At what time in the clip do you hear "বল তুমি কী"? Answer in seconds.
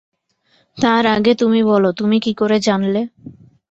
1.63-2.31